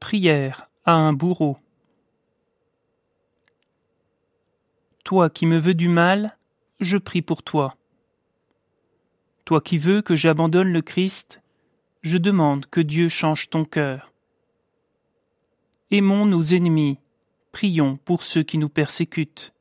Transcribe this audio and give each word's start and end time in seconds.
Prière 0.00 0.68
à 0.86 0.94
un 0.94 1.12
bourreau. 1.12 1.58
Toi 5.04 5.28
qui 5.28 5.44
me 5.44 5.58
veux 5.58 5.74
du 5.74 5.88
mal, 5.88 6.36
je 6.80 6.96
prie 6.96 7.22
pour 7.22 7.42
toi. 7.42 7.76
Toi 9.44 9.60
qui 9.60 9.76
veux 9.76 10.00
que 10.00 10.16
j'abandonne 10.16 10.72
le 10.72 10.80
Christ, 10.80 11.42
je 12.00 12.16
demande 12.16 12.66
que 12.66 12.80
Dieu 12.80 13.08
change 13.08 13.50
ton 13.50 13.64
cœur. 13.66 14.10
Aimons 15.90 16.24
nos 16.24 16.42
ennemis, 16.42 16.98
prions 17.52 17.98
pour 17.98 18.24
ceux 18.24 18.42
qui 18.42 18.56
nous 18.56 18.70
persécutent. 18.70 19.52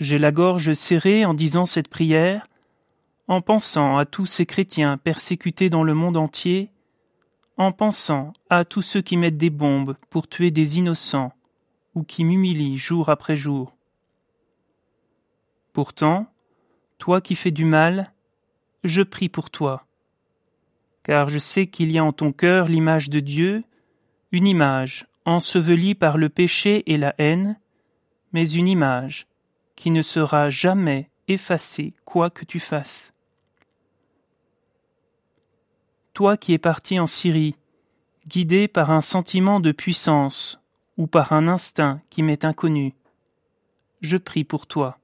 J'ai 0.00 0.18
la 0.18 0.32
gorge 0.32 0.72
serrée 0.72 1.26
en 1.26 1.34
disant 1.34 1.66
cette 1.66 1.88
prière, 1.88 2.48
en 3.28 3.42
pensant 3.42 3.98
à 3.98 4.06
tous 4.06 4.26
ces 4.26 4.46
chrétiens 4.46 4.96
persécutés 4.96 5.68
dans 5.68 5.84
le 5.84 5.94
monde 5.94 6.16
entier, 6.16 6.70
en 7.56 7.72
pensant 7.72 8.32
à 8.50 8.64
tous 8.64 8.82
ceux 8.82 9.00
qui 9.00 9.16
mettent 9.16 9.36
des 9.36 9.50
bombes 9.50 9.96
pour 10.10 10.28
tuer 10.28 10.50
des 10.50 10.78
innocents 10.78 11.32
ou 11.94 12.02
qui 12.02 12.24
m'humilient 12.24 12.78
jour 12.78 13.08
après 13.08 13.36
jour. 13.36 13.76
Pourtant, 15.72 16.26
toi 16.98 17.20
qui 17.20 17.34
fais 17.34 17.50
du 17.50 17.64
mal, 17.64 18.12
je 18.82 19.02
prie 19.02 19.28
pour 19.28 19.50
toi, 19.50 19.86
car 21.02 21.28
je 21.28 21.38
sais 21.38 21.66
qu'il 21.66 21.90
y 21.90 21.98
a 21.98 22.04
en 22.04 22.12
ton 22.12 22.32
cœur 22.32 22.68
l'image 22.68 23.10
de 23.10 23.20
Dieu, 23.20 23.64
une 24.32 24.46
image 24.46 25.06
ensevelie 25.24 25.94
par 25.94 26.18
le 26.18 26.28
péché 26.28 26.90
et 26.92 26.96
la 26.96 27.14
haine, 27.18 27.58
mais 28.32 28.50
une 28.50 28.68
image 28.68 29.26
qui 29.76 29.90
ne 29.90 30.02
sera 30.02 30.50
jamais 30.50 31.08
effacée 31.28 31.94
quoi 32.04 32.30
que 32.30 32.44
tu 32.44 32.60
fasses. 32.60 33.13
Toi 36.14 36.36
qui 36.36 36.52
es 36.52 36.58
parti 36.58 37.00
en 37.00 37.08
Syrie, 37.08 37.56
guidé 38.28 38.68
par 38.68 38.92
un 38.92 39.00
sentiment 39.00 39.58
de 39.58 39.72
puissance 39.72 40.60
ou 40.96 41.08
par 41.08 41.32
un 41.32 41.48
instinct 41.48 42.00
qui 42.08 42.22
m'est 42.22 42.44
inconnu, 42.44 42.94
je 44.00 44.16
prie 44.16 44.44
pour 44.44 44.68
toi. 44.68 45.00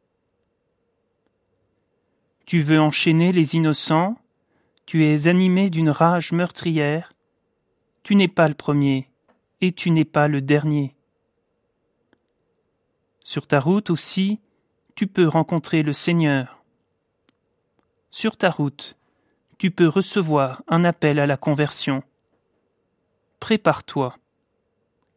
Tu 2.47 2.61
veux 2.61 2.81
enchaîner 2.81 3.33
les 3.33 3.57
innocents, 3.57 4.19
tu 4.87 5.05
es 5.05 5.27
animé 5.27 5.69
d'une 5.69 5.91
rage 5.91 6.31
meurtrière, 6.31 7.13
tu 8.05 8.15
n'es 8.15 8.29
pas 8.29 8.47
le 8.47 8.55
premier 8.55 9.11
et 9.61 9.73
tu 9.73 9.91
n'es 9.91 10.05
pas 10.05 10.29
le 10.29 10.41
dernier. 10.41 10.95
Sur 13.25 13.49
ta 13.49 13.59
route 13.59 13.91
aussi, 13.91 14.39
tu 14.95 15.09
peux 15.09 15.27
rencontrer 15.27 15.83
le 15.83 15.93
Seigneur. 15.93 16.63
Sur 18.11 18.37
ta 18.37 18.51
route, 18.51 18.97
tu 19.61 19.71
peux 19.71 19.89
recevoir 19.89 20.63
un 20.69 20.87
appel 20.87 21.19
à 21.19 21.27
la 21.27 21.37
conversion. 21.37 22.03
Prépare-toi, 23.41 24.17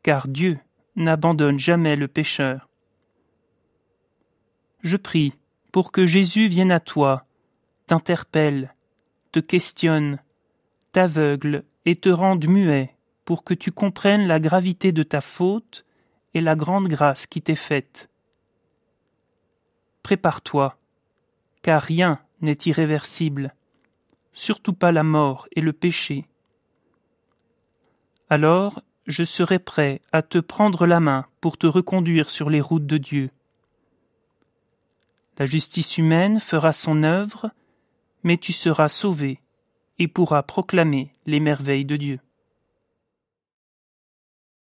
car 0.04 0.28
Dieu 0.28 0.60
n'abandonne 0.98 1.58
jamais 1.58 1.96
le 1.96 2.10
pécheur. 2.10 2.68
Je 4.82 4.98
prie 4.98 5.34
pour 5.72 5.94
que 5.94 6.06
Jésus 6.06 6.50
vienne 6.50 6.74
à 6.74 6.82
toi, 6.82 7.26
t'interpelle, 7.88 8.76
te 9.32 9.40
questionne, 9.40 10.20
t'aveugle 10.92 11.64
et 11.86 11.96
te 11.96 12.10
rende 12.10 12.46
muet 12.46 12.98
pour 13.24 13.46
que 13.46 13.54
tu 13.54 13.72
comprennes 13.72 14.28
la 14.28 14.42
gravité 14.42 14.92
de 14.92 15.04
ta 15.04 15.22
faute 15.22 15.86
et 16.34 16.42
la 16.42 16.58
grande 16.58 16.90
grâce 16.90 17.28
qui 17.28 17.42
t'est 17.42 17.56
faite. 17.56 18.10
Prépare-toi, 20.02 20.78
car 21.62 21.82
rien 21.82 22.20
n'est 22.42 22.58
irréversible 22.66 23.56
surtout 24.34 24.74
pas 24.74 24.92
la 24.92 25.04
mort 25.04 25.48
et 25.56 25.62
le 25.62 25.74
péché. 25.74 26.26
Alors 28.30 28.82
je 29.06 29.24
serai 29.24 29.60
prêt 29.60 30.02
à 30.12 30.22
te 30.22 30.38
prendre 30.38 30.86
la 30.86 31.00
main 31.00 31.26
pour 31.42 31.58
te 31.58 31.68
reconduire 31.68 32.30
sur 32.30 32.50
les 32.50 32.62
routes 32.62 32.86
de 32.86 32.98
Dieu. 32.98 33.30
La 35.38 35.46
justice 35.46 35.98
humaine 35.98 36.40
fera 36.40 36.74
son 36.74 37.04
œuvre, 37.04 37.52
mais 38.24 38.38
tu 38.38 38.54
seras 38.54 38.88
sauvé 38.88 39.40
et 40.00 40.08
pourras 40.08 40.44
proclamer 40.44 41.14
les 41.26 41.40
merveilles 41.40 41.86
de 41.86 41.98
Dieu. 41.98 42.20